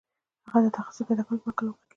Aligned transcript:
هغه 0.49 0.59
د 0.65 0.67
تخصص 0.77 1.03
پیدا 1.07 1.23
کولو 1.27 1.41
په 1.43 1.49
هکله 1.51 1.69
وغږېد 1.69 1.87